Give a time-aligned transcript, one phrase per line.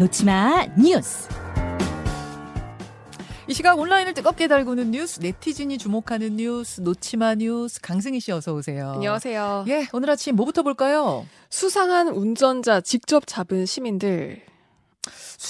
[0.00, 1.28] 놓치마 뉴스.
[3.46, 8.92] 이 시각 온라인을 뜨겁게 달구는 뉴스, 네티즌이 주목하는 뉴스, 놓치마 뉴스, 강승희 씨 어서 오세요.
[8.94, 9.66] 안녕하세요.
[9.68, 11.26] 예, 오늘 아침 뭐부터 볼까요?
[11.50, 14.40] 수상한 운전자 직접 잡은 시민들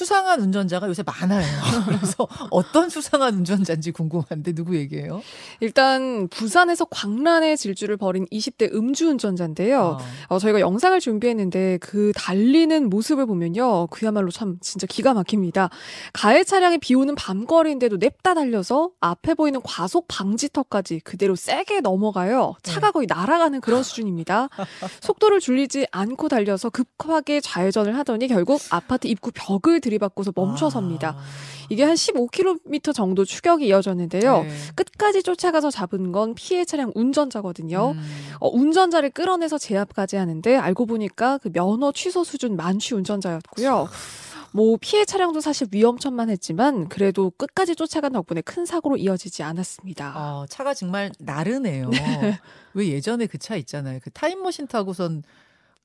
[0.00, 1.44] 수상한 운전자가 요새 많아요.
[1.84, 5.22] 그래서 어떤 수상한 운전자인지 궁금한데 누구 얘기예요?
[5.60, 9.98] 일단 부산에서 광란의 질주를 벌인 20대 음주운전자인데요.
[10.28, 13.88] 어, 저희가 영상을 준비했는데 그 달리는 모습을 보면요.
[13.88, 15.68] 그야말로 참 진짜 기가 막힙니다.
[16.14, 22.54] 가해 차량이 비 오는 밤거리인데도 냅다 달려서 앞에 보이는 과속 방지턱까지 그대로 세게 넘어가요.
[22.62, 24.48] 차가 거의 날아가는 그런 수준입니다.
[25.02, 31.10] 속도를 줄이지 않고 달려서 급하게 좌회전을 하더니 결국 아파트 입구 벽을 들이받고서 멈춰섭니다.
[31.10, 31.22] 아.
[31.68, 34.42] 이게 한 15km 정도 추격이 이어졌는데요.
[34.42, 34.50] 네.
[34.74, 37.92] 끝까지 쫓아가서 잡은 건 피해 차량 운전자거든요.
[37.96, 38.02] 음.
[38.40, 43.88] 어, 운전자를 끌어내서 제압까지 하는데 알고 보니까 그 면허 취소 수준 만취 운전자였고요.
[44.52, 50.12] 뭐 피해 차량도 사실 위험천만했지만 그래도 끝까지 쫓아간 덕분에 큰 사고로 이어지지 않았습니다.
[50.16, 51.90] 어, 차가 정말 나르네요.
[52.74, 54.00] 왜 예전에 그 차 있잖아요.
[54.02, 55.22] 그 타임머신 타고선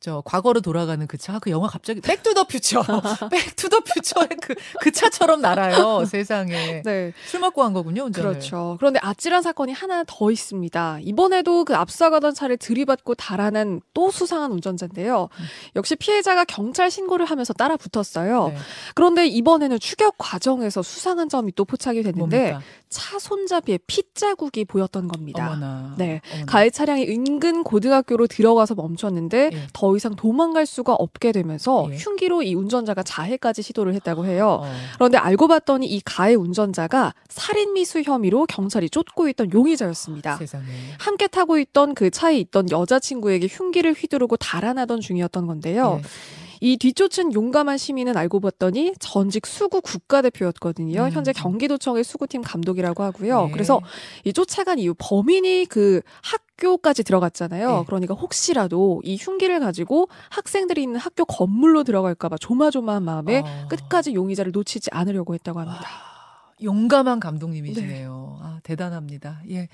[0.00, 2.82] 저 과거로 돌아가는 그 차, 그 영화 갑자기 백투더 퓨처,
[3.30, 6.80] 백투더 퓨처의 그, 그 차처럼 날아요, 세상에.
[6.82, 8.30] 네, 술 먹고 한 거군요, 운전을.
[8.30, 8.76] 그렇죠.
[8.78, 11.00] 그런데 아찔한 사건이 하나 더 있습니다.
[11.02, 15.28] 이번에도 그 앞서가던 차를 들이받고 달아난 또 수상한 운전자인데요.
[15.30, 15.44] 음.
[15.76, 18.48] 역시 피해자가 경찰 신고를 하면서 따라 붙었어요.
[18.48, 18.56] 네.
[18.94, 22.62] 그런데 이번에는 추격 과정에서 수상한 점이 또 포착이 됐는데 뭡니까?
[22.88, 25.48] 차 손잡이에 핏자국이 보였던 겁니다.
[25.48, 25.94] 어머나.
[25.98, 26.22] 네.
[26.32, 26.46] 어머나.
[26.46, 29.66] 가해 차량이 은근 고등학교로 들어가서 멈췄는데 예.
[29.74, 31.96] 더 이상 도망갈 수가 없게 되면서 예.
[31.96, 34.60] 흉기로 이 운전자가 자해까지 시도를 했다고 해요.
[34.62, 34.72] 어.
[34.94, 40.36] 그런데 알고 봤더니 이 가해 운전자가 살인 미수 혐의로 경찰이 쫓고 있던 용의자였습니다.
[40.36, 40.66] 세상에.
[40.98, 46.00] 함께 타고 있던 그 차에 있던 여자친구에게 흉기를 휘두르고 달아나던 중이었던 건데요.
[46.00, 46.39] 예.
[46.60, 51.04] 이 뒤쫓은 용감한 시민은 알고 봤더니 전직 수구 국가대표였거든요.
[51.04, 51.10] 음.
[51.10, 53.46] 현재 경기도청의 수구팀 감독이라고 하고요.
[53.46, 53.52] 네.
[53.52, 53.80] 그래서
[54.24, 57.78] 이 쫓아간 이후 범인이 그 학교까지 들어갔잖아요.
[57.78, 57.84] 네.
[57.86, 63.68] 그러니까 혹시라도 이 흉기를 가지고 학생들이 있는 학교 건물로 들어갈까봐 조마조마한 마음에 어.
[63.68, 65.82] 끝까지 용의자를 놓치지 않으려고 했다고 합니다.
[65.82, 68.38] 아, 용감한 감독님이시네요.
[68.42, 69.40] 아, 대단합니다.
[69.48, 69.68] 예.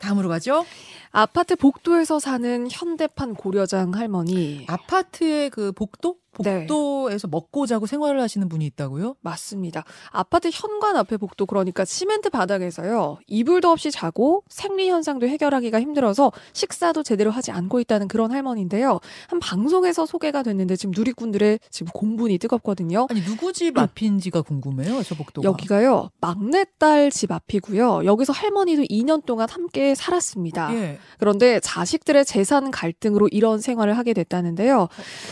[0.00, 0.66] 다음으로 가죠.
[1.12, 4.66] 아파트 복도에서 사는 현대판 고려장 할머니.
[4.68, 6.16] 아파트의 그 복도?
[6.42, 6.60] 네.
[6.66, 9.16] 복도에서 먹고 자고 생활을 하시는 분이 있다고요?
[9.20, 9.84] 맞습니다.
[10.10, 13.18] 아파트 현관 앞에 복도 그러니까 시멘트 바닥에서요.
[13.26, 19.00] 이불도 없이 자고 생리 현상도 해결하기가 힘들어서 식사도 제대로 하지 않고 있다는 그런 할머니인데요.
[19.28, 23.06] 한 방송에서 소개가 됐는데 지금 누리꾼들의 지금 공분이 뜨겁거든요.
[23.10, 25.02] 아니 누구 집 앞인지가 궁금해요.
[25.02, 25.46] 저 복도가.
[25.46, 26.10] 여기가요.
[26.20, 28.04] 막내딸 집 앞이고요.
[28.04, 30.74] 여기서 할머니도 2년 동안 함께 살았습니다.
[30.74, 30.98] 예.
[31.18, 34.88] 그런데 자식들의 재산 갈등으로 이런 생활을 하게 됐다는데요.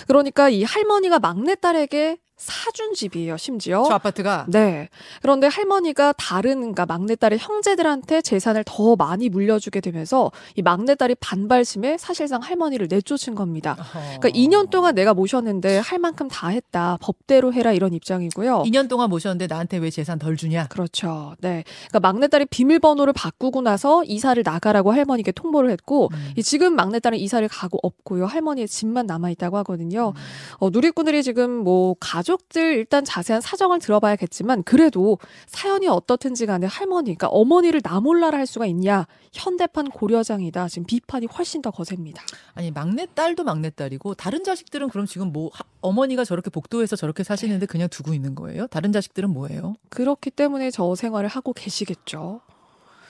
[0.07, 3.84] 그러니까 이 할머니 가 막내딸에게 사준 집이에요, 심지어.
[3.86, 4.88] 저 아파트가 네.
[5.20, 12.41] 그런데 할머니가 다른, 그러니까 막내딸의 형제들한테 재산을 더 많이 물려주게 되면서 이 막내딸이 반발심에 사실상
[12.42, 13.76] 할머니를 내쫓은 겁니다.
[13.92, 16.98] 그러니까 2년 동안 내가 모셨는데 할 만큼 다 했다.
[17.00, 18.64] 법대로 해라 이런 입장이고요.
[18.66, 20.66] 2년 동안 모셨는데 나한테 왜 재산 덜 주냐?
[20.66, 21.36] 그렇죠.
[21.41, 21.62] 네.
[21.91, 26.32] 그러니까 막내딸이 비밀번호를 바꾸고 나서 이사를 나가라고 할머니께 통보를 했고, 음.
[26.36, 28.26] 이 지금 막내딸은 이사를 가고 없고요.
[28.26, 30.12] 할머니의 집만 남아 있다고 하거든요.
[30.16, 30.22] 음.
[30.59, 37.06] 어, 누리꾼들이 지금 뭐 가족 들 일단 자세한 사정을 들어봐야겠지만 그래도 사연이 어떻든지 간에 할머니,
[37.15, 39.06] 그러니까 어머니를 나 몰라라 할 수가 있냐?
[39.32, 40.69] 현대판 고려장이다.
[40.69, 42.22] 지금 비판이 훨씬 더 거셉니다.
[42.54, 47.22] 아니 막내 딸도 막내 딸이고 다른 자식들은 그럼 지금 뭐 하- 어머니가 저렇게 복도에서 저렇게
[47.25, 48.66] 사시는데 그냥 두고 있는 거예요?
[48.66, 49.75] 다른 자식들은 뭐예요?
[49.88, 52.41] 그렇기 때문에 저 생활을 하고 계시겠죠.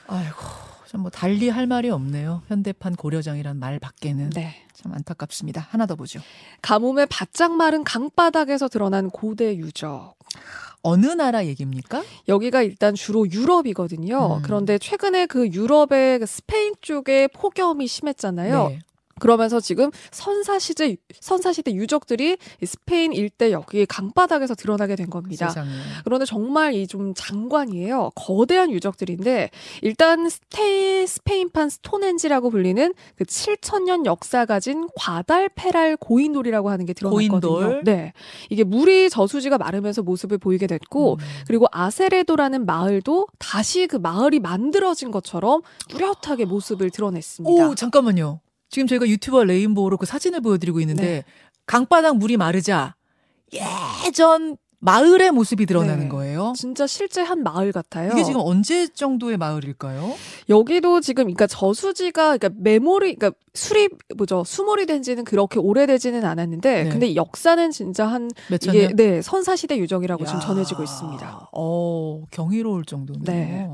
[0.07, 0.37] 아이고
[0.93, 2.43] 좀뭐 달리 할 말이 없네요.
[2.49, 4.55] 현대판 고려장이란 말 밖에는 네.
[4.75, 5.67] 참 안타깝습니다.
[5.71, 6.21] 하나 더 보죠.
[6.61, 10.15] 가뭄에 바짝 마른 강바닥에서 드러난 고대 유적.
[10.83, 12.03] 어느 나라 얘기입니까?
[12.29, 14.37] 여기가 일단 주로 유럽이거든요.
[14.37, 14.43] 음.
[14.43, 18.69] 그런데 최근에 그 유럽의 그 스페인 쪽에 폭염이 심했잖아요.
[18.69, 18.79] 네.
[19.23, 25.49] 그러면서 지금 선사시대 선사시대 유적들이 이 스페인 일대 여기 강바닥에서 드러나게 된 겁니다.
[25.49, 25.71] 세상에.
[26.05, 28.11] 그런데 정말 이 좀 장관이에요.
[28.15, 29.51] 거대한 유적들인데
[29.83, 37.41] 일단 스테 스페인판 스톤헨지라고 불리는 그 7천년 역사 가진 과달페랄 고인돌이라고 하는 게 들어갔거든요.
[37.41, 37.83] 고인돌?
[37.85, 38.13] 네.
[38.51, 41.19] 이게 물이 저수지가 마르면서 모습을 보이게 됐고 음.
[41.47, 47.51] 그리고 아세레도라는 마을도 다시 그 마을이 만들어진 것처럼 뚜렷하게 모습을 드러냈습니다.
[47.69, 48.41] 오 잠깐만요.
[48.73, 51.25] 지금 저희가 유튜버 레인보우로 그 사진을 보여드리고 있는데 네.
[51.67, 52.97] 강바닥 물이 마르자
[54.07, 56.09] 예전 마을의 모습이 드러나는 네.
[56.09, 56.32] 거예요.
[56.55, 58.11] 진짜 실제 한 마을 같아요.
[58.13, 60.15] 이게 지금 언제 정도의 마을일까요?
[60.49, 66.85] 여기도 지금 그러니까 저수지가 그러니까 메모리 그러니까 수립 뭐죠 수몰이 된 지는 그렇게 오래되지는 않았는데
[66.85, 66.89] 네.
[66.91, 68.97] 근데 역사는 진짜 한 이게 년?
[68.97, 70.43] 네 선사 시대 유적이라고 지금 야.
[70.45, 71.51] 전해지고 있습니다.
[71.53, 73.25] 어, 경이로울 정도네요.
[73.25, 73.71] 네.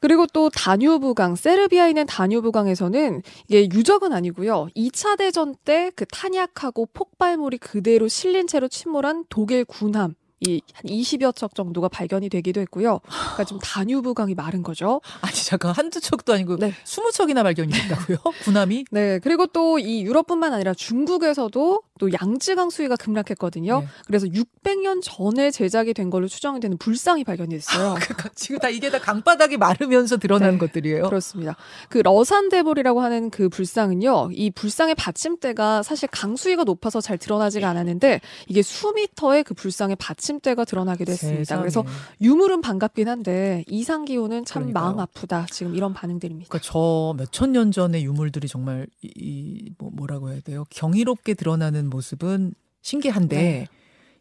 [0.00, 4.68] 그리고 또 다뉴브강 세르비아에 있는 다뉴브강에서는 이게 유적은 아니고요.
[4.76, 10.14] 2차 대전 때 그 탄약하고 폭발물이 그대로 실린 채로 침몰한 독일 군함
[10.46, 13.00] 이한 20여 척 정도가 발견이 되기도 했고요.
[13.06, 15.00] 그러니까 지금 다뉴브강이 마른 거죠.
[15.20, 16.72] 아니 잠깐 한두 척도 아니고 네.
[16.84, 18.18] 스무 척이나 발견이 됐다고요?
[18.44, 18.84] 군함이?
[18.90, 23.78] 네, 그리고 또 이 유럽뿐만 아니라 중국에서도 또 양쯔강 수위가 급락했거든요.
[23.78, 23.86] 네.
[24.08, 27.94] 그래서 600년 전에 제작이 된 걸로 추정이 되는 불상이 발견이 됐어요.
[27.94, 31.04] 그러니까 지금 다 이게 다 강바닥이 마르면서 드러난 네, 것들이에요.
[31.04, 31.54] 그렇습니다.
[31.88, 38.20] 그 러산대불이라고 하는 그 불상은요, 이 불상의 받침대가 사실 강 수위가 높아서 잘 드러나지가 않았는데
[38.48, 41.38] 이게 수미터의 그 불상의 받침대가 드러나기도 했습니다.
[41.38, 41.60] 세상에.
[41.60, 41.84] 그래서
[42.20, 44.84] 유물은 반갑긴 한데 이상 기후는 참 그러니까요.
[44.84, 45.46] 마음 아프다.
[45.52, 46.48] 지금 이런 반응들입니다.
[46.48, 50.64] 그러니까 저 몇천 년 전의 유물들이 정말 이, 이 뭐, 뭐라고 해야 돼요?
[50.70, 53.66] 경이롭게 드러나는 모습은 신기한데 네.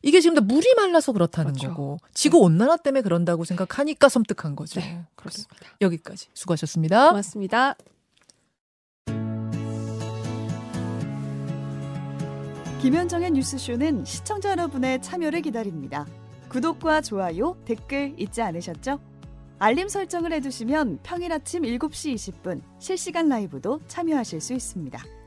[0.04, 1.70] 이게 지금 다 물이 말라서 그렇다는 그렇죠.
[1.70, 4.80] 거고 지구 온난화 때문에 그런다고 생각하니까 섬뜩한 거죠.
[4.80, 5.56] 네, 그렇습니다.
[5.80, 7.10] 여기까지 수고하셨습니다.
[7.10, 7.76] 고맙습니다.
[12.82, 16.08] 김현정의 뉴스쇼는 시청자 여러분의 참여를 기다립니다.
[16.50, 19.00] 구독과 좋아요, 댓글 잊지 않으셨죠?
[19.60, 25.21] 알림 설정을 해두시면 평일 아침 7시 20분 실시간 라이브도 참여하실 수 있습니다.